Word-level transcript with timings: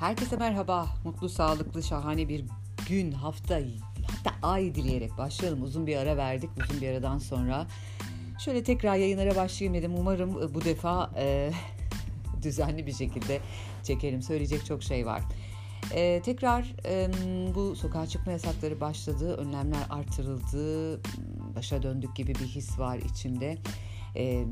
Herkese 0.00 0.36
merhaba. 0.36 0.86
Mutlu, 1.04 1.28
sağlıklı, 1.28 1.82
şahane 1.82 2.28
bir 2.28 2.44
gün, 2.88 3.12
hafta, 3.12 3.60
hatta 4.06 4.46
ay 4.46 4.74
dileyerek 4.74 5.18
başlayalım. 5.18 5.62
Uzun 5.62 5.86
bir 5.86 5.96
ara 5.96 6.16
verdik. 6.16 6.50
Uzun 6.56 6.80
bir 6.80 6.88
aradan 6.88 7.18
sonra 7.18 7.66
şöyle 8.44 8.64
tekrar 8.64 8.96
yayınlara 8.96 9.36
başlayayım 9.36 9.82
dedim. 9.82 9.94
Umarım 9.98 10.42
e, 10.42 10.54
bu 10.54 10.64
defa 10.64 11.10
e, 11.16 11.52
düzenli 12.42 12.86
bir 12.86 12.92
şekilde 12.92 13.40
çekerim. 13.82 14.22
Söyleyecek 14.22 14.66
çok 14.66 14.82
şey 14.82 15.06
var. 15.06 15.22
Ee, 15.94 16.22
tekrar 16.24 16.74
e, 16.86 17.10
bu 17.54 17.76
sokağa 17.76 18.06
çıkma 18.06 18.32
yasakları 18.32 18.80
başladı, 18.80 19.36
önlemler 19.36 19.82
artırıldı, 19.90 21.00
başa 21.56 21.82
döndük 21.82 22.16
gibi 22.16 22.34
bir 22.34 22.46
his 22.46 22.78
var 22.78 22.98
içimde. 22.98 23.58
Ee, 24.16 24.44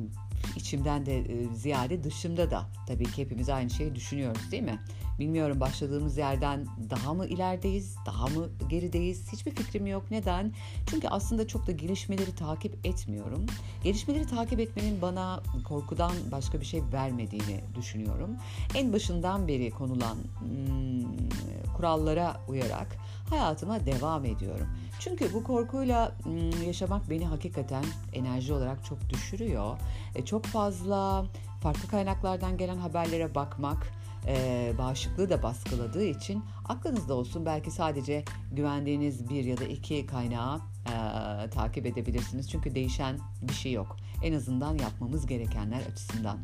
içimden 0.56 1.06
de 1.06 1.18
e, 1.18 1.54
ziyade 1.54 2.04
dışımda 2.04 2.50
da 2.50 2.66
tabii 2.86 3.04
ki 3.04 3.22
hepimiz 3.22 3.48
aynı 3.48 3.70
şeyi 3.70 3.94
düşünüyoruz 3.94 4.52
değil 4.52 4.62
mi? 4.62 4.78
Bilmiyorum 5.18 5.60
başladığımız 5.60 6.18
yerden 6.18 6.66
daha 6.90 7.14
mı 7.14 7.26
ilerideyiz, 7.26 7.96
daha 8.06 8.26
mı 8.26 8.48
gerideyiz? 8.68 9.32
Hiçbir 9.32 9.50
fikrim 9.50 9.86
yok. 9.86 10.02
Neden? 10.10 10.52
Çünkü 10.86 11.08
aslında 11.08 11.46
çok 11.46 11.66
da 11.66 11.72
gelişmeleri 11.72 12.34
takip 12.34 12.86
etmiyorum. 12.86 13.46
Gelişmeleri 13.84 14.26
takip 14.26 14.60
etmenin 14.60 15.02
bana 15.02 15.40
korkudan 15.68 16.12
başka 16.32 16.60
bir 16.60 16.66
şey 16.66 16.82
vermediğini 16.92 17.60
düşünüyorum. 17.74 18.36
En 18.74 18.92
başından 18.92 19.48
beri 19.48 19.70
konulan 19.70 20.16
hmm, 20.38 21.28
kurallara 21.76 22.36
uyarak 22.48 22.96
hayatıma 23.30 23.86
devam 23.86 24.24
ediyorum. 24.24 24.66
Çünkü 25.00 25.34
bu 25.34 25.44
korkuyla 25.44 26.12
hmm, 26.22 26.62
yaşamak 26.66 27.10
beni 27.10 27.26
hakikaten 27.26 27.84
enerji 28.12 28.52
olarak 28.52 28.84
çok 28.84 29.10
düşürüyor. 29.10 29.78
E, 30.14 30.24
çok 30.24 30.44
fazla 30.44 31.24
farklı 31.62 31.88
kaynaklardan 31.88 32.56
gelen 32.58 32.76
haberlere 32.76 33.34
bakmak, 33.34 33.92
e, 34.28 34.72
bağışıklığı 34.78 35.30
da 35.30 35.42
baskıladığı 35.42 36.04
için 36.04 36.44
aklınızda 36.68 37.14
olsun 37.14 37.46
belki 37.46 37.70
sadece 37.70 38.24
güvendiğiniz 38.52 39.28
bir 39.28 39.44
ya 39.44 39.58
da 39.58 39.64
iki 39.64 40.06
kaynağı 40.06 40.60
e, 40.86 41.50
takip 41.50 41.86
edebilirsiniz. 41.86 42.50
Çünkü 42.50 42.74
değişen 42.74 43.18
bir 43.42 43.54
şey 43.54 43.72
yok. 43.72 43.96
En 44.22 44.32
azından 44.32 44.78
yapmamız 44.78 45.26
gerekenler 45.26 45.80
açısından. 45.92 46.38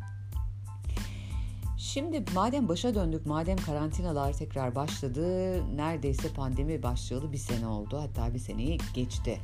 Şimdi 1.77 2.23
madem 2.35 2.67
başa 2.67 2.95
döndük, 2.95 3.25
madem 3.25 3.57
karantinalar 3.57 4.33
tekrar 4.33 4.75
başladı, 4.75 5.27
neredeyse 5.77 6.29
pandemi 6.29 6.83
başlayalı 6.83 7.31
bir 7.31 7.37
sene 7.37 7.67
oldu. 7.67 7.99
Hatta 8.01 8.33
bir 8.33 8.39
seneyi 8.39 8.77
geçti. 8.93 9.39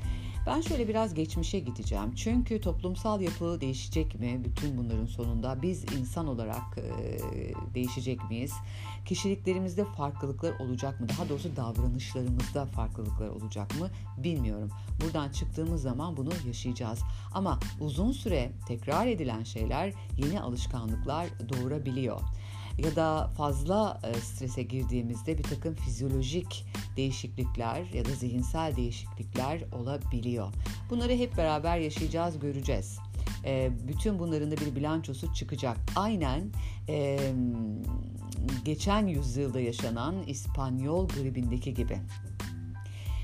Ben 0.46 0.62
şöyle 0.62 0.88
biraz 0.88 1.14
geçmişe 1.14 1.60
gideceğim. 1.60 2.16
Çünkü 2.16 2.62
toplumsal 2.62 3.22
yapı 3.22 3.62
değişecek 3.62 4.20
mi? 4.20 4.42
Bütün 4.46 4.78
bunların 4.78 5.06
sonunda 5.06 5.62
biz 5.62 5.84
insan 5.94 6.28
olarak 6.28 6.78
e, 6.78 7.20
değişecek 7.74 8.30
miyiz? 8.30 8.54
Kişiliklerimizde 9.06 9.86
farklılıklar 9.86 10.60
olacak 10.60 11.02
mı? 11.02 11.08
Daha 11.10 11.30
doğrusu 11.30 11.56
davranışlarımızda 11.56 12.66
farklılıklar 12.66 13.28
olacak 13.30 13.80
mı? 13.80 13.90
Bilmiyorum. 14.18 14.70
Buradan 15.04 15.30
çıktığımız 15.30 15.82
zaman 15.82 16.18
bunu 16.18 16.30
yaşayacağız. 16.48 17.00
Ama 17.34 17.60
uzun 17.80 18.12
süre 18.12 18.52
tekrar 18.68 19.08
edilen 19.08 19.44
şeyler 19.44 19.94
yeni 20.18 20.42
alışkanlıklar 20.42 21.28
doğurabiliyor 21.50 22.22
ya 22.78 22.96
da 22.96 23.28
fazla 23.28 24.02
e, 24.04 24.14
strese 24.14 24.64
girdiğimizde 24.64 25.38
bir 25.38 25.44
takım 25.44 25.76
fizyolojik 25.76 26.66
değişiklikler 26.98 27.84
ya 27.94 28.06
da 28.06 28.10
zihinsel 28.10 28.76
değişiklikler 28.76 29.62
olabiliyor. 29.72 30.48
Bunları 30.90 31.14
hep 31.14 31.38
beraber 31.38 31.78
yaşayacağız, 31.78 32.40
göreceğiz. 32.40 33.00
E, 33.46 33.72
bütün 33.88 34.20
bunların 34.20 34.52
da 34.52 34.56
bir 34.58 34.76
bilançosu 34.76 35.34
çıkacak. 35.34 35.78
Aynen 35.96 36.52
e, 36.90 37.20
geçen 38.66 39.08
yüzyılda 39.08 39.60
yaşanan 39.60 40.16
İspanyol 40.28 41.08
gribindeki 41.08 41.74
gibi. 41.74 42.00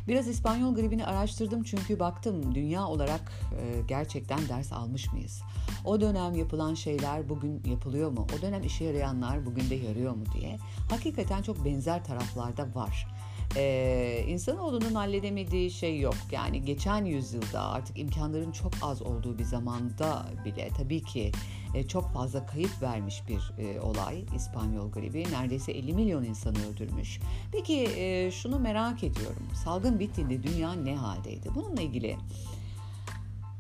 Biraz 0.08 0.28
İspanyol 0.28 0.76
gribini 0.76 1.06
araştırdım 1.06 1.64
çünkü 1.64 2.00
baktım 2.00 2.56
dünya 2.56 2.88
olarak 2.88 3.32
e, 3.60 3.82
gerçekten 3.88 4.40
ders 4.50 4.74
almış 4.74 5.14
mıyız? 5.14 5.42
O 5.86 6.02
dönem 6.02 6.34
yapılan 6.34 6.74
şeyler 6.74 7.30
bugün 7.30 7.64
yapılıyor 7.66 8.12
mu? 8.12 8.28
O 8.38 8.42
dönem 8.42 8.64
işe 8.64 8.84
yarayanlar 8.84 9.46
bugün 9.46 9.70
de 9.70 9.76
yarıyor 9.76 10.14
mu 10.14 10.24
diye. 10.34 10.58
Hakikaten 10.90 11.42
çok 11.42 11.66
benzer 11.66 12.06
taraflarda 12.06 12.76
var. 12.76 13.08
Ee, 13.56 14.24
insanoğlunun 14.28 14.94
halledemediği 14.94 15.72
şey 15.72 16.00
yok. 16.00 16.16
Yani 16.32 16.66
geçen 16.66 17.06
yüzyılda 17.06 17.62
artık 17.62 18.00
imkanların 18.00 18.52
çok 18.52 18.72
az 18.82 19.02
olduğu 19.02 19.38
bir 19.38 19.44
zamanda 19.44 20.26
bile 20.46 20.70
tabii 20.78 21.04
ki 21.04 21.32
e, 21.74 21.88
çok 21.88 22.14
fazla 22.14 22.46
kayıp 22.46 22.82
vermiş 22.82 23.24
bir 23.28 23.64
e, 23.64 23.82
olay 23.82 24.26
İspanyol 24.36 24.92
gribi. 24.92 25.24
Neredeyse 25.32 25.72
50 25.72 25.94
milyon 25.94 26.24
insanı 26.24 26.58
öldürmüş. 26.72 27.20
Peki 27.52 27.88
e, 27.98 28.32
şunu 28.32 28.60
merak 28.60 29.04
ediyorum. 29.04 29.48
Salgın 29.64 30.00
bittiğinde 30.00 30.44
dünya 30.44 30.74
ne 30.74 30.96
haldeydi? 30.96 31.50
Bununla 31.56 31.82
ilgili 31.82 32.18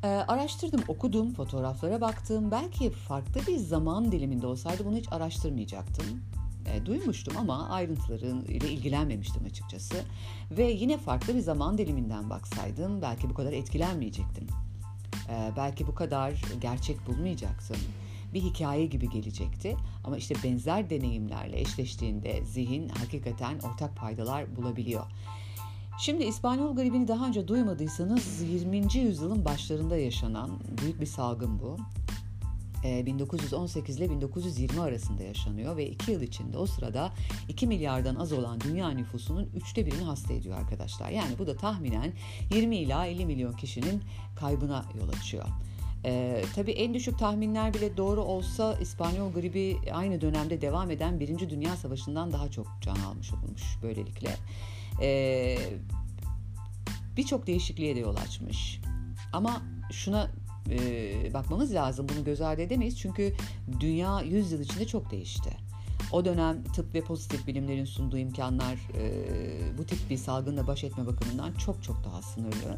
e, 0.03 0.07
araştırdım, 0.07 0.83
okudum, 0.87 1.33
fotoğraflara 1.33 2.01
baktım. 2.01 2.51
Belki 2.51 2.89
farklı 2.89 3.41
bir 3.47 3.57
zaman 3.57 4.11
diliminde 4.11 4.47
olsaydı 4.47 4.85
bunu 4.85 4.97
hiç 4.97 5.11
araştırmayacaktım 5.11 6.21
e, 6.73 6.85
duymuştum 6.85 7.38
ama 7.38 7.69
ayrıntılarıyla 7.69 8.67
ilgilenmemiştim 8.67 9.45
açıkçası. 9.45 9.95
Ve 10.51 10.72
yine 10.72 10.97
farklı 10.97 11.35
bir 11.35 11.39
zaman 11.39 11.78
diliminden 11.78 12.29
baksaydım 12.29 13.01
belki 13.01 13.29
bu 13.29 13.33
kadar 13.33 13.53
etkilenmeyecektim. 13.53 14.47
E, 15.29 15.51
belki 15.57 15.88
bu 15.88 15.95
kadar 15.95 16.33
gerçek 16.61 17.07
bulmayacaktım. 17.07 17.77
Bir 18.33 18.41
hikaye 18.41 18.85
gibi 18.85 19.09
gelecekti 19.09 19.77
ama 20.03 20.17
işte 20.17 20.35
benzer 20.44 20.89
deneyimlerle 20.89 21.59
eşleştiğinde 21.59 22.45
zihin 22.45 22.89
hakikaten 22.89 23.59
ortak 23.59 23.95
paydalar 23.95 24.56
bulabiliyor. 24.56 25.03
Şimdi 26.00 26.23
İspanyol 26.23 26.75
gribini 26.75 27.07
daha 27.07 27.27
önce 27.27 27.47
duymadıysanız 27.47 28.41
20. 28.41 28.97
yüzyılın 28.97 29.45
başlarında 29.45 29.97
yaşanan 29.97 30.50
büyük 30.81 31.01
bir 31.01 31.06
salgın 31.06 31.59
bu. 31.59 31.77
1918 33.05 33.97
ile 33.97 34.09
1920 34.09 34.81
arasında 34.81 35.23
yaşanıyor 35.23 35.77
ve 35.77 35.89
2 35.89 36.11
yıl 36.11 36.21
içinde 36.21 36.57
o 36.57 36.65
sırada 36.65 37.13
2 37.49 37.67
milyardan 37.67 38.15
az 38.15 38.31
olan 38.31 38.61
dünya 38.61 38.89
nüfusunun 38.89 39.49
üçte 39.55 39.85
birini 39.85 40.03
hasta 40.03 40.33
ediyor 40.33 40.57
arkadaşlar. 40.57 41.09
Yani 41.09 41.39
bu 41.39 41.47
da 41.47 41.57
tahminen 41.57 42.13
20 42.53 42.77
ila 42.77 43.05
50 43.05 43.25
milyon 43.25 43.53
kişinin 43.53 44.03
kaybına 44.35 44.85
yol 44.99 45.09
açıyor. 45.09 45.45
Ee, 46.05 46.43
tabii 46.55 46.71
en 46.71 46.93
düşük 46.93 47.19
tahminler 47.19 47.73
bile 47.73 47.97
doğru 47.97 48.21
olsa 48.21 48.77
İspanyol 48.81 49.33
gribi 49.33 49.77
aynı 49.93 50.21
dönemde 50.21 50.61
devam 50.61 50.91
eden 50.91 51.19
Birinci 51.19 51.49
Dünya 51.49 51.75
Savaşı'ndan 51.75 52.31
daha 52.31 52.51
çok 52.51 52.67
can 52.81 52.95
almış 52.95 53.33
olmuş 53.33 53.63
böylelikle. 53.83 54.35
Ee, 55.01 55.57
Birçok 57.17 57.47
değişikliğe 57.47 57.95
de 57.95 57.99
yol 57.99 58.15
açmış. 58.15 58.81
Ama 59.33 59.61
şuna 59.91 60.31
e, 60.72 61.33
bakmamız 61.33 61.73
lazım. 61.73 62.07
Bunu 62.09 62.23
göz 62.23 62.41
ardı 62.41 62.61
edemeyiz. 62.61 63.00
Çünkü 63.00 63.33
dünya 63.79 64.22
100 64.22 64.51
yıl 64.51 64.59
içinde 64.59 64.88
çok 64.88 65.11
değişti. 65.11 65.50
O 66.11 66.25
dönem 66.25 66.63
tıp 66.63 66.94
ve 66.94 67.01
pozitif 67.01 67.47
bilimlerin 67.47 67.85
sunduğu 67.85 68.17
imkanlar 68.17 68.77
e, 68.97 69.77
bu 69.77 69.85
tip 69.85 70.09
bir 70.09 70.17
salgınla 70.17 70.67
baş 70.67 70.83
etme 70.83 71.07
bakımından 71.07 71.53
çok 71.53 71.83
çok 71.83 72.03
daha 72.03 72.22
sınırlı. 72.22 72.77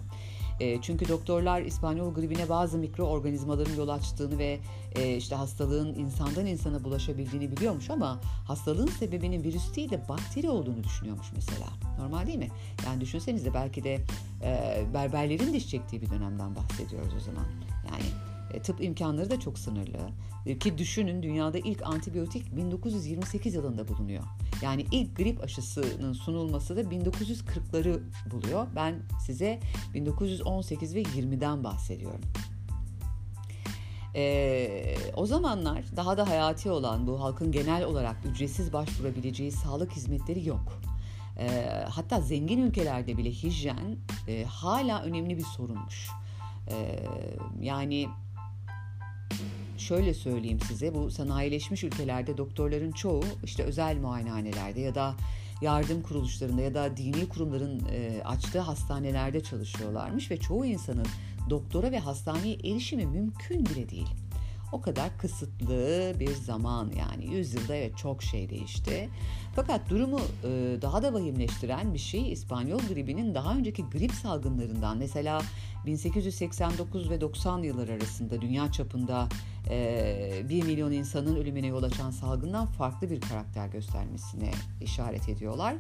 E, 0.60 0.82
çünkü 0.82 1.08
doktorlar 1.08 1.62
İspanyol 1.62 2.14
gribine 2.14 2.50
bazı 2.50 2.78
mikroorganizmaların 2.78 3.76
yol 3.76 3.88
açtığını 3.88 4.38
ve 4.38 4.60
e, 4.96 5.16
işte 5.16 5.36
hastalığın 5.36 5.94
insandan 5.94 6.46
insana 6.46 6.84
bulaşabildiğini 6.84 7.52
biliyormuş 7.52 7.90
ama 7.90 8.20
hastalığın 8.48 8.88
sebebinin 8.88 9.44
virüs 9.44 9.76
değil 9.76 9.90
de 9.90 10.10
bakteri 10.10 10.50
olduğunu 10.50 10.84
düşünüyormuş 10.84 11.28
mesela. 11.36 11.68
Normal 12.00 12.28
değil 12.28 12.38
mi? 12.38 12.50
Yani 12.86 13.02
düşünsenize 13.02 13.54
belki 13.54 13.84
de 13.84 14.02
e, 14.44 14.84
berberlerin 14.94 15.54
diş 15.54 15.70
çektiği 15.70 16.02
bir 16.02 16.10
dönemden 16.10 16.56
bahsediyoruz 16.56 17.14
o 17.18 17.20
zaman. 17.20 17.46
Yani 17.92 18.29
e, 18.54 18.62
tıp 18.62 18.84
imkanları 18.84 19.30
da 19.30 19.40
çok 19.40 19.60
sınırlı. 19.60 19.98
E, 20.46 20.60
ki 20.60 20.78
düşünün 20.78 21.24
dünyada 21.24 21.58
ilk 21.58 21.88
antibiyotik 21.88 22.56
1928 22.56 23.54
yılında 23.54 23.88
bulunuyor. 23.88 24.24
Yani 24.62 24.86
ilk 24.92 25.18
grip 25.18 25.44
aşısının 25.44 26.14
sunulması 26.14 26.76
da 26.76 26.82
1940'ları 26.82 28.00
buluyor. 28.32 28.68
Ben 28.76 28.96
size 29.26 29.60
1918 29.94 30.96
ve 30.96 31.02
20'den 31.02 31.64
bahsediyorum. 31.64 32.22
Ee, 34.16 34.96
o 35.16 35.26
zamanlar 35.26 35.84
daha 35.96 36.18
da 36.18 36.30
hayati 36.30 36.72
olan 36.72 37.08
bu 37.08 37.22
halkın 37.22 37.52
genel 37.52 37.84
olarak 37.84 38.16
ücretsiz 38.26 38.74
başvurabileceği 38.74 39.52
sağlık 39.52 39.92
hizmetleri 39.92 40.48
yok. 40.48 40.82
Ee, 41.40 41.86
hatta 41.90 42.22
zengin 42.22 42.68
ülkelerde 42.68 43.18
bile 43.18 43.32
hijyen 43.32 43.98
e, 44.28 44.44
hala 44.44 45.02
önemli 45.02 45.38
bir 45.38 45.44
sorunmuş. 45.44 46.10
Ee, 46.72 47.00
yani 47.62 48.08
şöyle 49.90 50.14
söyleyeyim 50.14 50.60
size 50.68 50.96
bu 50.96 51.12
sanayileşmiş 51.12 51.84
ülkelerde 51.84 52.38
doktorların 52.38 52.92
çoğu 52.92 53.24
işte 53.44 53.64
özel 53.64 53.98
muayenehanelerde 53.98 54.82
ya 54.82 54.96
da 54.96 55.16
yardım 55.62 56.02
kuruluşlarında 56.02 56.62
ya 56.62 56.74
da 56.74 56.98
dini 56.98 57.30
kurumların 57.30 57.82
e, 57.92 58.24
açtığı 58.24 58.60
hastanelerde 58.60 59.44
çalışıyorlarmış 59.44 60.32
ve 60.32 60.38
çoğu 60.38 60.66
insanın 60.66 61.08
doktora 61.50 61.92
ve 61.92 62.00
hastaneye 62.00 62.56
erişimi 62.56 63.06
mümkün 63.06 63.66
bile 63.66 63.90
değil. 63.90 64.08
O 64.72 64.82
kadar 64.82 65.18
kısıtlı 65.18 66.14
bir 66.20 66.36
zaman 66.36 66.92
yani 66.98 67.36
100 67.36 67.54
yılda 67.54 67.76
evet 67.76 67.98
çok 67.98 68.24
şey 68.24 68.50
değişti. 68.50 69.10
Fakat 69.56 69.90
durumu 69.90 70.20
e, 70.20 70.78
daha 70.82 71.04
da 71.04 71.14
vahimleştiren 71.14 71.94
bir 71.94 72.00
şey 72.00 72.32
İspanyol 72.32 72.80
gribinin 72.80 73.36
daha 73.36 73.56
önceki 73.56 73.84
grip 73.84 74.12
salgınlarından 74.12 74.98
mesela 74.98 75.42
1889 75.86 77.10
ve 77.10 77.22
90 77.22 77.64
yıllar 77.64 77.90
arasında 77.90 78.42
dünya 78.42 78.72
çapında 78.72 79.28
e, 79.70 80.44
1 80.50 80.64
milyon 80.64 80.92
insanın 80.92 81.36
ölümüne 81.36 81.68
yol 81.68 81.84
açan 81.84 82.12
salgından 82.12 82.66
farklı 82.66 83.10
bir 83.10 83.22
karakter 83.22 83.68
göstermesine 83.68 84.52
işaret 84.82 85.30
ediyorlar. 85.30 85.76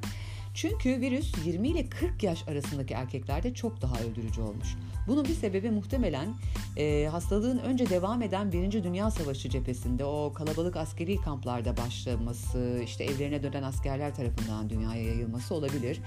Çünkü 0.62 1.02
virüs 1.02 1.46
20 1.46 1.68
ile 1.68 1.90
40 1.90 2.24
yaş 2.24 2.48
arasındaki 2.48 2.94
erkeklerde 2.94 3.54
çok 3.54 3.82
daha 3.82 4.00
öldürücü 4.00 4.42
olmuş. 4.42 4.76
Bunun 5.08 5.26
bir 5.26 5.34
sebebi 5.34 5.72
muhtemelen 5.72 6.34
e, 6.78 7.08
hastalığın 7.12 7.58
önce 7.58 7.90
devam 7.90 8.22
eden 8.22 8.52
Birinci 8.52 8.84
Dünya 8.84 9.12
Savaşı 9.12 9.50
cephesinde 9.50 10.06
o 10.06 10.34
kalabalık 10.34 10.76
askeri 10.76 11.22
kamplarda 11.22 11.78
başlaması, 11.78 12.82
işte 12.84 13.04
evlerine 13.04 13.44
dönen 13.44 13.64
askerler 13.64 14.16
tarafından 14.16 14.70
dünyaya 14.70 15.04
yayılması 15.04 15.56
olabilir. 15.56 16.02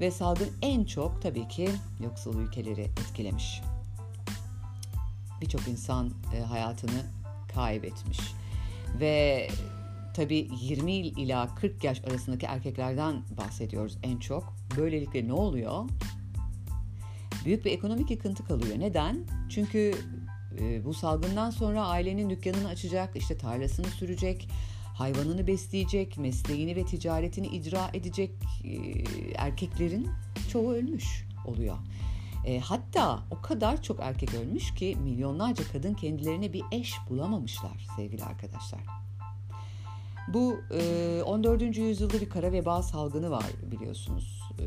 Ve 0.00 0.10
salgın 0.10 0.48
en 0.62 0.84
çok 0.84 1.22
tabii 1.22 1.48
ki 1.48 1.68
yoksul 2.04 2.40
ülkeleri 2.40 2.80
etkilemiş. 2.80 3.62
Birçok 5.40 5.68
insan 5.68 6.10
e, 6.36 6.40
hayatını 6.40 7.02
kaybetmiş. 7.54 8.18
Ve 9.00 9.48
Tabi 10.16 10.48
20 10.60 10.92
ila 10.92 11.54
40 11.54 11.84
yaş 11.84 12.04
arasındaki 12.04 12.46
erkeklerden 12.46 13.22
bahsediyoruz 13.36 13.98
en 14.02 14.18
çok. 14.18 14.54
Böylelikle 14.76 15.28
ne 15.28 15.32
oluyor? 15.32 15.84
Büyük 17.44 17.64
bir 17.64 17.70
ekonomik 17.70 18.10
yıkıntı 18.10 18.44
kalıyor. 18.44 18.78
Neden? 18.78 19.26
Çünkü 19.48 19.94
e, 20.60 20.84
bu 20.84 20.94
salgından 20.94 21.50
sonra 21.50 21.86
ailenin 21.86 22.30
dükkanını 22.30 22.68
açacak, 22.68 23.16
işte 23.16 23.38
tarlasını 23.38 23.86
sürecek, 23.86 24.48
hayvanını 24.94 25.46
besleyecek, 25.46 26.18
mesleğini 26.18 26.76
ve 26.76 26.84
ticaretini 26.84 27.46
icra 27.46 27.90
edecek 27.94 28.30
e, 28.64 28.72
erkeklerin 29.36 30.08
çoğu 30.52 30.72
ölmüş 30.72 31.28
oluyor. 31.46 31.76
E, 32.46 32.58
hatta 32.58 33.22
o 33.30 33.42
kadar 33.42 33.82
çok 33.82 34.00
erkek 34.00 34.34
ölmüş 34.34 34.74
ki 34.74 34.96
milyonlarca 35.02 35.64
kadın 35.72 35.94
kendilerine 35.94 36.52
bir 36.52 36.62
eş 36.72 36.94
bulamamışlar 37.10 37.86
sevgili 37.96 38.24
arkadaşlar. 38.24 38.80
Bu 40.28 40.60
e, 40.70 41.22
14. 41.22 41.76
yüzyılda 41.76 42.20
bir 42.20 42.30
kara 42.30 42.52
veba 42.52 42.82
salgını 42.82 43.30
var 43.30 43.46
biliyorsunuz. 43.70 44.40
E, 44.58 44.66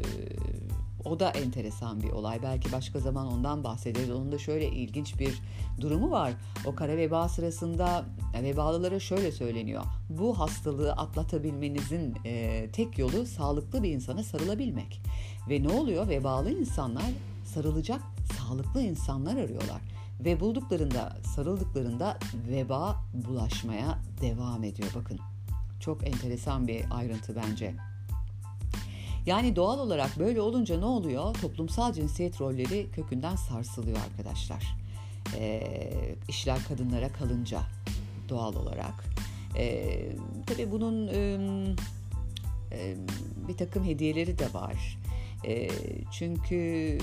o 1.06 1.20
da 1.20 1.30
enteresan 1.30 2.02
bir 2.02 2.10
olay. 2.10 2.44
Belki 2.44 2.72
başka 2.72 3.00
zaman 3.00 3.28
ondan 3.28 3.64
bahsederiz. 3.64 4.12
Onun 4.12 4.32
da 4.32 4.38
şöyle 4.38 4.68
ilginç 4.68 5.20
bir 5.20 5.42
durumu 5.82 6.12
var. 6.12 6.34
O 6.66 6.76
kara 6.76 6.98
veba 6.98 7.30
sırasında 7.30 8.06
vebalılara 8.44 9.00
şöyle 9.00 9.32
söyleniyor. 9.32 9.84
Bu 10.10 10.40
hastalığı 10.40 10.94
atlatabilmenizin 10.94 12.16
e, 12.26 12.66
tek 12.74 12.98
yolu 12.98 13.26
sağlıklı 13.26 13.84
bir 13.84 13.92
insana 13.92 14.24
sarılabilmek. 14.24 15.02
Ve 15.50 15.64
ne 15.64 15.70
oluyor? 15.70 16.08
Vebalı 16.08 16.52
insanlar 16.52 17.12
sarılacak 17.46 18.02
sağlıklı 18.38 18.82
insanlar 18.82 19.38
arıyorlar. 19.38 19.82
Ve 20.26 20.40
bulduklarında, 20.40 21.18
sarıldıklarında 21.36 22.18
veba 22.50 22.96
bulaşmaya 23.14 24.00
devam 24.22 24.64
ediyor. 24.64 24.90
Bakın 24.96 25.20
çok 25.80 26.08
enteresan 26.08 26.68
bir 26.68 26.86
ayrıntı 26.92 27.36
bence. 27.36 27.76
Yani 29.26 29.56
doğal 29.56 29.80
olarak 29.80 30.20
böyle 30.20 30.42
olunca 30.42 30.80
ne 30.80 30.86
oluyor? 30.86 31.34
Toplumsal 31.34 31.94
cinsiyet 31.94 32.42
rolleri 32.42 32.88
kökünden 32.92 33.36
sarsılıyor 33.36 33.98
arkadaşlar. 33.98 34.76
E, 35.38 35.62
işler 36.28 36.60
kadınlara 36.68 37.10
kalınca 37.12 37.62
doğal 38.30 38.56
olarak. 38.56 39.06
E, 39.58 39.96
tabii 40.48 40.72
bunun 40.72 41.08
e, 41.08 41.38
e, 42.72 42.96
bir 43.48 43.58
takım 43.58 43.84
hediyeleri 43.84 44.40
de 44.40 44.54
var. 44.54 45.00
E, 45.48 45.70
çünkü 46.12 46.98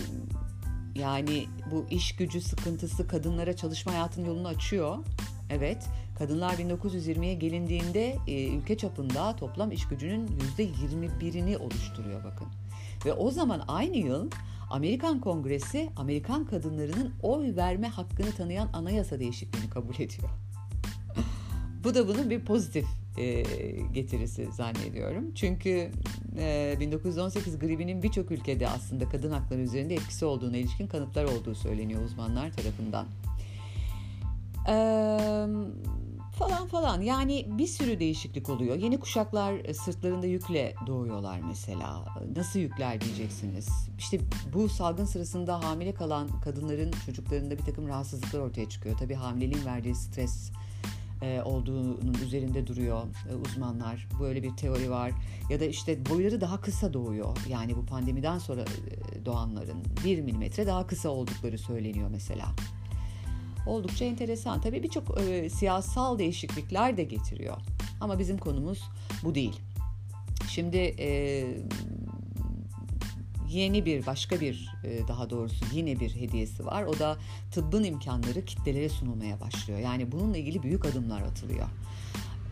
yani 0.94 1.46
bu 1.70 1.86
iş 1.90 2.16
gücü 2.16 2.40
sıkıntısı 2.40 3.08
kadınlara 3.08 3.56
çalışma 3.56 3.92
hayatının 3.92 4.26
yolunu 4.26 4.48
açıyor. 4.48 4.98
Evet 5.50 5.86
Kadınlar 6.18 6.54
1920'ye 6.54 7.34
gelindiğinde 7.34 8.16
e, 8.26 8.48
ülke 8.48 8.76
çapında 8.76 9.36
toplam 9.36 9.72
iş 9.72 9.88
gücünün 9.88 10.28
%21'ini 10.58 11.56
oluşturuyor 11.56 12.24
bakın. 12.24 12.46
Ve 13.06 13.12
o 13.12 13.30
zaman 13.30 13.64
aynı 13.68 13.96
yıl 13.96 14.30
Amerikan 14.70 15.20
Kongresi 15.20 15.90
Amerikan 15.96 16.44
kadınlarının 16.44 17.12
oy 17.22 17.56
verme 17.56 17.88
hakkını 17.88 18.32
tanıyan 18.32 18.68
anayasa 18.72 19.20
değişikliğini 19.20 19.70
kabul 19.70 19.94
ediyor. 19.94 20.30
Bu 21.84 21.94
da 21.94 22.08
bunun 22.08 22.30
bir 22.30 22.44
pozitif 22.44 22.86
e, 23.18 23.42
getirisi 23.92 24.52
zannediyorum. 24.52 25.34
Çünkü 25.34 25.90
e, 26.38 26.76
1918 26.80 27.58
gribinin 27.58 28.02
birçok 28.02 28.30
ülkede 28.30 28.68
aslında 28.68 29.08
kadın 29.08 29.30
hakları 29.30 29.60
üzerinde 29.60 29.94
etkisi 29.94 30.24
olduğuna 30.24 30.56
ilişkin 30.56 30.86
kanıtlar 30.86 31.24
olduğu 31.24 31.54
söyleniyor 31.54 32.02
uzmanlar 32.02 32.52
tarafından. 32.52 33.06
Eee 34.68 36.05
falan 36.38 36.66
falan. 36.66 37.00
Yani 37.00 37.46
bir 37.48 37.66
sürü 37.66 38.00
değişiklik 38.00 38.48
oluyor. 38.48 38.76
Yeni 38.76 39.00
kuşaklar 39.00 39.54
e, 39.64 39.74
sırtlarında 39.74 40.26
yükle 40.26 40.74
doğuyorlar 40.86 41.40
mesela. 41.48 42.04
Nasıl 42.36 42.58
yükler 42.58 43.00
diyeceksiniz. 43.00 43.68
İşte 43.98 44.20
bu 44.54 44.68
salgın 44.68 45.04
sırasında 45.04 45.64
hamile 45.64 45.94
kalan 45.94 46.28
kadınların 46.40 46.92
çocuklarında 47.06 47.58
bir 47.58 47.64
takım 47.64 47.88
rahatsızlıklar 47.88 48.40
ortaya 48.40 48.68
çıkıyor. 48.68 48.96
Tabii 48.98 49.14
hamileliğin 49.14 49.66
verdiği 49.66 49.94
stres 49.94 50.50
e, 51.22 51.42
olduğunun 51.42 52.16
üzerinde 52.24 52.66
duruyor 52.66 53.02
e, 53.30 53.34
uzmanlar. 53.34 54.08
Böyle 54.20 54.42
bir 54.42 54.56
teori 54.56 54.90
var. 54.90 55.12
Ya 55.50 55.60
da 55.60 55.64
işte 55.64 56.06
boyları 56.06 56.40
daha 56.40 56.60
kısa 56.60 56.92
doğuyor. 56.92 57.36
Yani 57.48 57.76
bu 57.76 57.86
pandemiden 57.86 58.38
sonra 58.38 58.64
doğanların 59.24 59.84
bir 60.04 60.20
milimetre 60.20 60.66
daha 60.66 60.86
kısa 60.86 61.08
oldukları 61.08 61.58
söyleniyor 61.58 62.08
mesela 62.10 62.46
oldukça 63.66 64.04
enteresan. 64.04 64.60
Tabii 64.60 64.82
birçok 64.82 65.20
e, 65.20 65.50
siyasal 65.50 66.18
değişiklikler 66.18 66.96
de 66.96 67.04
getiriyor. 67.04 67.56
Ama 68.00 68.18
bizim 68.18 68.38
konumuz 68.38 68.82
bu 69.24 69.34
değil. 69.34 69.60
Şimdi 70.48 70.76
e, 70.98 71.08
yeni 73.48 73.84
bir 73.84 74.06
başka 74.06 74.40
bir 74.40 74.72
e, 74.84 75.08
daha 75.08 75.30
doğrusu 75.30 75.64
yine 75.72 76.00
bir 76.00 76.16
hediyesi 76.16 76.66
var. 76.66 76.82
O 76.82 76.98
da 76.98 77.16
tıbbın 77.50 77.84
imkanları 77.84 78.44
kitlelere 78.44 78.88
sunulmaya 78.88 79.40
başlıyor. 79.40 79.78
Yani 79.78 80.12
bununla 80.12 80.36
ilgili 80.36 80.62
büyük 80.62 80.84
adımlar 80.84 81.22
atılıyor. 81.22 81.66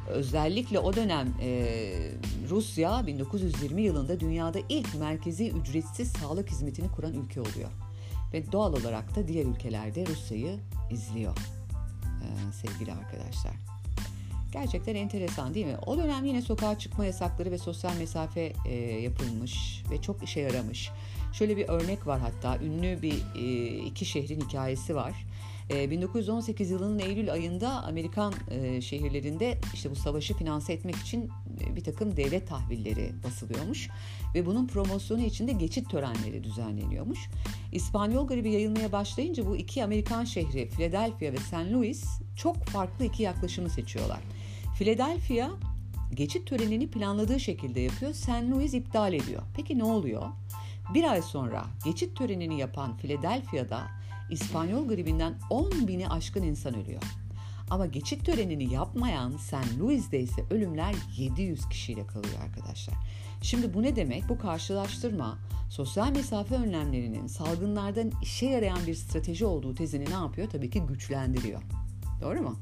Özellikle 0.09 0.79
o 0.79 0.97
dönem 0.97 1.35
e, 1.43 1.67
Rusya 2.51 3.07
1920 3.07 3.83
yılında 3.83 4.21
dünyada 4.21 4.59
ilk 4.69 4.95
merkezi 4.95 5.51
ücretsiz 5.51 6.13
sağlık 6.13 6.51
hizmetini 6.51 6.89
kuran 6.89 7.15
ülke 7.15 7.41
oluyor. 7.41 7.71
Ve 8.33 8.53
doğal 8.53 8.73
olarak 8.73 9.17
da 9.17 9.29
diğer 9.29 9.45
ülkelerde 9.45 10.07
Rusya'yı 10.07 10.59
izliyor 10.91 11.37
ee, 12.23 12.53
sevgili 12.53 12.93
arkadaşlar. 12.93 13.55
Gerçekten 14.53 14.95
enteresan 14.95 15.55
değil 15.55 15.67
mi? 15.67 15.77
O 15.87 15.99
dönem 15.99 16.25
yine 16.25 16.43
sokağa 16.43 16.79
çıkma 16.79 17.05
yasakları 17.05 17.51
ve 17.51 17.59
sosyal 17.59 17.97
mesafe 17.97 18.53
e, 18.67 18.75
yapılmış 19.01 19.83
ve 19.91 20.03
çok 20.03 20.23
işe 20.23 20.41
yaramış. 20.41 20.91
Şöyle 21.33 21.57
bir 21.57 21.69
örnek 21.69 22.07
var 22.07 22.21
hatta 22.21 22.65
ünlü 22.65 23.03
bir 23.03 23.23
e, 23.37 23.67
iki 23.85 24.05
şehrin 24.05 24.41
hikayesi 24.41 24.95
var. 24.95 25.27
1918 25.71 26.71
ee, 26.71 26.75
yılının 26.75 26.99
Eylül 26.99 27.33
ayında 27.33 27.85
Amerikan 27.85 28.35
e, 28.51 28.81
şehirlerinde 28.81 29.59
işte 29.75 29.91
bu 29.91 29.97
savaşı 29.97 30.35
finanse 30.35 30.73
etmek 30.73 30.97
için 30.97 31.31
e, 31.61 31.77
bir 31.77 31.85
takım 31.85 32.17
devlet 32.17 32.49
tahvilleri 32.49 33.13
basılıyormuş 33.25 33.89
ve 34.35 34.47
bunun 34.47 34.67
promosyonu 34.67 35.23
için 35.23 35.49
de 35.49 35.53
geçit 35.53 35.91
törenleri 35.91 36.45
düzenleniyormuş. 36.45 37.19
İspanyol 37.73 38.27
gribi 38.27 38.51
yayılmaya 38.51 38.93
başlayınca 38.93 39.47
bu 39.47 39.57
iki 39.57 39.85
Amerikan 39.85 40.25
şehri 40.25 40.69
Philadelphia 40.69 41.33
ve 41.33 41.37
St. 41.37 41.73
Louis 41.73 42.05
çok 42.37 42.65
farklı 42.65 43.05
iki 43.05 43.23
yaklaşımı 43.23 43.71
seçiyorlar. 43.71 44.21
Philadelphia 44.79 45.51
geçit 46.15 46.47
törenini 46.47 46.91
planladığı 46.91 47.41
şekilde 47.41 47.81
yapıyor. 47.81 48.13
St. 48.13 48.29
Louis 48.29 48.75
iptal 48.75 49.13
ediyor. 49.13 49.43
Peki 49.57 49.79
ne 49.79 49.85
oluyor? 49.85 50.23
Bir 50.95 51.05
ay 51.05 51.23
sonra 51.23 51.65
geçit 51.85 52.17
törenini 52.17 52.61
yapan 52.61 52.97
Philadelphia'da 52.97 54.04
İspanyol 54.31 54.89
gribinden 54.89 55.35
10 55.51 55.89
bini 55.89 56.09
aşkın 56.09 56.43
insan 56.43 56.75
ölüyor. 56.75 57.03
Ama 57.71 57.87
geçit 57.87 58.27
törenini 58.27 58.73
yapmayan 58.73 59.37
St. 59.37 59.81
Louis'de 59.81 60.21
ise 60.21 60.45
ölümler 60.51 60.95
700 61.17 61.69
kişiyle 61.69 62.07
kalıyor 62.07 62.35
arkadaşlar. 62.43 62.95
Şimdi 63.43 63.75
bu 63.75 63.83
ne 63.83 63.97
demek? 63.97 64.29
Bu 64.29 64.39
karşılaştırma 64.39 65.39
sosyal 65.71 66.11
mesafe 66.11 66.55
önlemlerinin 66.55 67.27
salgınlardan 67.27 68.13
işe 68.23 68.47
yarayan 68.47 68.87
bir 68.87 68.95
strateji 68.95 69.45
olduğu 69.45 69.75
tezini 69.75 70.05
ne 70.05 70.15
yapıyor? 70.15 70.51
Tabii 70.51 70.71
ki 70.71 70.81
güçlendiriyor. 70.81 71.63
Doğru 72.21 72.41
mu? 72.43 72.59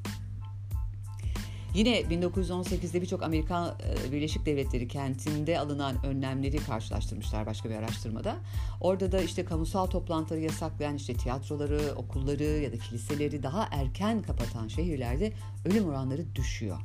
Yine 1.75 2.00
1918'de 2.00 3.02
birçok 3.02 3.23
Amerikan 3.23 3.75
Birleşik 4.12 4.47
Devletleri 4.47 4.88
kentinde 4.88 5.59
alınan 5.59 6.07
önlemleri 6.07 6.57
karşılaştırmışlar 6.57 7.47
başka 7.47 7.71
bir 7.71 7.75
araştırmada. 7.75 8.37
Orada 8.81 9.12
da 9.12 9.21
işte 9.21 9.45
kamusal 9.45 9.87
toplantıları 9.87 10.41
yasaklayan 10.41 10.97
işte 10.97 11.14
tiyatroları, 11.14 11.95
okulları 11.97 12.45
ya 12.45 12.73
da 12.73 12.79
kiliseleri 12.79 13.43
daha 13.43 13.69
erken 13.71 14.23
kapatan 14.23 14.69
şehirlerde 14.69 15.33
ölüm 15.64 15.88
oranları 15.88 16.35
düşüyor. 16.35 16.79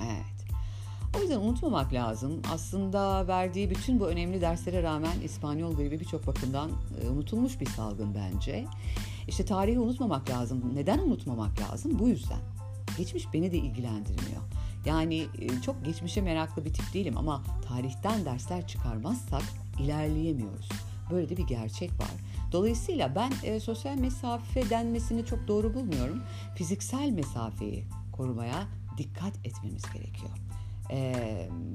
Evet. 0.00 0.34
O 1.18 1.20
yüzden 1.20 1.40
unutmamak 1.40 1.92
lazım. 1.92 2.42
Aslında 2.52 3.28
verdiği 3.28 3.70
bütün 3.70 4.00
bu 4.00 4.08
önemli 4.08 4.40
derslere 4.40 4.82
rağmen 4.82 5.20
İspanyol 5.24 5.76
gribi 5.76 6.00
birçok 6.00 6.26
bakımdan 6.26 6.70
unutulmuş 7.10 7.60
bir 7.60 7.66
salgın 7.66 8.14
bence. 8.14 8.64
İşte 9.28 9.44
tarihi 9.44 9.78
unutmamak 9.78 10.30
lazım. 10.30 10.74
Neden 10.74 10.98
unutmamak 10.98 11.60
lazım? 11.60 11.98
Bu 11.98 12.08
yüzden. 12.08 12.63
Geçmiş 12.98 13.32
beni 13.32 13.52
de 13.52 13.56
ilgilendirmiyor. 13.56 14.42
Yani 14.86 15.26
e, 15.38 15.60
çok 15.62 15.84
geçmişe 15.84 16.20
meraklı 16.20 16.64
bir 16.64 16.72
tip 16.72 16.94
değilim 16.94 17.16
ama 17.16 17.42
tarihten 17.68 18.24
dersler 18.24 18.66
çıkarmazsak 18.66 19.42
ilerleyemiyoruz. 19.80 20.68
Böyle 21.10 21.28
de 21.28 21.36
bir 21.36 21.46
gerçek 21.46 21.90
var. 22.00 22.10
Dolayısıyla 22.52 23.14
ben 23.14 23.32
e, 23.42 23.60
sosyal 23.60 23.94
mesafe 23.94 24.70
denmesini 24.70 25.26
çok 25.26 25.48
doğru 25.48 25.74
bulmuyorum. 25.74 26.22
Fiziksel 26.56 27.10
mesafeyi 27.10 27.84
korumaya 28.12 28.66
dikkat 28.98 29.46
etmemiz 29.46 29.82
gerekiyor. 29.92 30.30
E, 30.90 31.14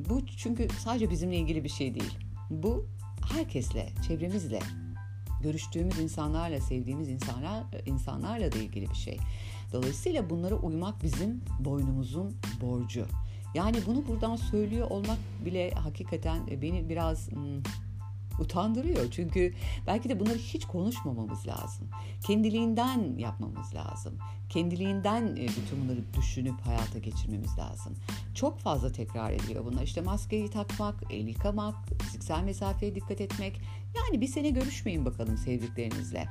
bu 0.09 0.25
çünkü 0.25 0.67
sadece 0.79 1.09
bizimle 1.09 1.37
ilgili 1.37 1.63
bir 1.63 1.69
şey 1.69 1.95
değil. 1.95 2.17
Bu 2.49 2.85
herkesle, 3.33 3.89
çevremizle, 4.07 4.59
görüştüğümüz 5.41 5.99
insanlarla, 5.99 6.61
sevdiğimiz 6.61 7.09
insanlar 7.09 7.63
insanlarla 7.85 8.51
da 8.51 8.57
ilgili 8.57 8.89
bir 8.89 8.95
şey. 8.95 9.17
Dolayısıyla 9.73 10.29
bunlara 10.29 10.55
uymak 10.55 11.03
bizim 11.03 11.41
boynumuzun 11.59 12.37
borcu. 12.61 13.05
Yani 13.53 13.77
bunu 13.85 14.07
buradan 14.07 14.35
söylüyor 14.35 14.89
olmak 14.89 15.17
bile 15.45 15.71
hakikaten 15.71 16.61
beni 16.61 16.89
biraz 16.89 17.31
hmm, 17.31 17.63
utandırıyor. 18.39 19.11
Çünkü 19.11 19.53
belki 19.87 20.09
de 20.09 20.19
bunları 20.19 20.37
hiç 20.37 20.65
konuşmamamız 20.65 21.47
lazım. 21.47 21.87
Kendiliğinden 22.27 23.17
yapmamız 23.17 23.75
lazım. 23.75 24.17
Kendiliğinden 24.49 25.27
e, 25.27 25.47
bütün 25.47 25.83
bunları 25.83 25.99
düşünüp 26.17 26.61
hayata 26.61 26.99
geçirmemiz 26.99 27.57
lazım. 27.57 27.95
Çok 28.35 28.59
fazla 28.59 28.91
tekrar 28.91 29.31
ediliyor 29.31 29.65
bunlar. 29.65 29.83
İşte 29.83 30.01
maskeyi 30.01 30.49
takmak, 30.49 30.95
el 31.09 31.27
yıkamak, 31.27 31.75
fiziksel 32.01 32.43
mesafeye 32.43 32.95
dikkat 32.95 33.21
etmek. 33.21 33.61
Yani 33.95 34.21
bir 34.21 34.27
sene 34.27 34.49
görüşmeyin 34.49 35.05
bakalım 35.05 35.37
sevdiklerinizle. 35.37 36.27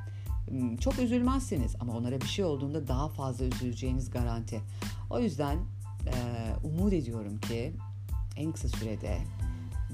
Hmm, 0.49 0.77
çok 0.77 0.99
üzülmezsiniz 0.99 1.77
ama 1.81 1.97
onlara 1.97 2.21
bir 2.21 2.27
şey 2.27 2.45
olduğunda 2.45 2.89
daha 2.89 3.09
fazla 3.09 3.45
üzüleceğiniz 3.45 4.11
garanti. 4.11 4.61
O 5.11 5.21
yüzden 5.21 5.57
e, 6.07 6.15
umut 6.65 6.93
ediyorum 6.93 7.41
ki 7.41 7.73
en 8.37 8.53
kısa 8.53 8.69
sürede 8.69 9.19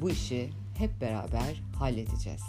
bu 0.01 0.11
işi 0.11 0.51
hep 0.79 1.01
beraber 1.01 1.63
halledeceğiz. 1.79 2.43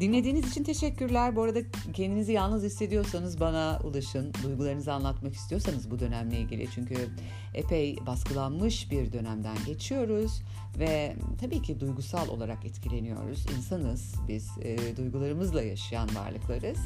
Dinlediğiniz 0.00 0.50
için 0.50 0.64
teşekkürler. 0.64 1.36
Bu 1.36 1.42
arada 1.42 1.60
kendinizi 1.92 2.32
yalnız 2.32 2.62
hissediyorsanız 2.62 3.40
bana 3.40 3.80
ulaşın. 3.84 4.32
Duygularınızı 4.42 4.92
anlatmak 4.92 5.34
istiyorsanız 5.34 5.90
bu 5.90 5.98
dönemle 5.98 6.40
ilgili. 6.40 6.68
Çünkü 6.74 7.08
epey 7.56 7.98
baskılanmış 8.06 8.90
bir 8.90 9.12
dönemden 9.12 9.56
geçiyoruz 9.66 10.42
ve 10.78 11.16
tabii 11.40 11.62
ki 11.62 11.80
duygusal 11.80 12.28
olarak 12.28 12.64
etkileniyoruz. 12.64 13.46
İnsanız 13.56 14.14
biz, 14.28 14.50
e, 14.62 14.96
duygularımızla 14.96 15.62
yaşayan 15.62 16.08
varlıklarız. 16.14 16.78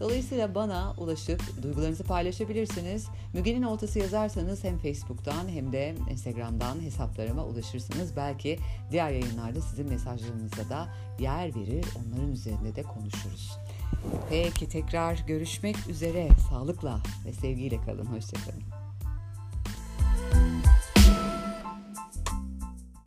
Dolayısıyla 0.00 0.54
bana 0.54 0.94
ulaşıp 0.98 1.62
duygularınızı 1.62 2.04
paylaşabilirsiniz. 2.04 3.06
Müge'nin 3.34 3.62
oltası 3.62 3.98
yazarsanız 3.98 4.64
hem 4.64 4.78
Facebook'tan 4.78 5.48
hem 5.48 5.72
de 5.72 5.94
Instagram'dan 6.10 6.80
hesaplarıma 6.80 7.44
ulaşırsınız. 7.44 8.16
Belki 8.16 8.58
diğer 8.90 9.10
yayınlarda 9.10 9.60
sizin 9.60 9.88
mesajlarınıza 9.88 10.68
da 10.70 10.88
yer 11.18 11.54
verir, 11.54 11.84
onların 11.96 12.32
üzerinde 12.32 12.76
de 12.76 12.82
konuşuruz. 12.82 13.58
Peki 14.30 14.68
tekrar 14.68 15.24
görüşmek 15.26 15.88
üzere. 15.88 16.28
Sağlıkla 16.50 17.00
ve 17.26 17.32
sevgiyle 17.32 17.80
kalın. 17.80 18.06
Hoşçakalın. 18.06 18.75